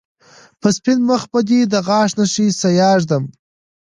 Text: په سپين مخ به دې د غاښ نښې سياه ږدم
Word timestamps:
په 0.61 0.67
سپين 0.77 0.99
مخ 1.09 1.21
به 1.31 1.39
دې 1.49 1.59
د 1.73 1.75
غاښ 1.87 2.09
نښې 2.19 2.47
سياه 2.61 2.95
ږدم 3.01 3.23